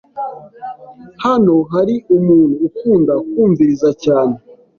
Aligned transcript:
Hano 1.23 1.55
hari 1.73 1.95
umuntu 2.17 2.55
ukunda 2.67 3.13
kumviriza 3.31 3.89
cyane? 4.03 4.35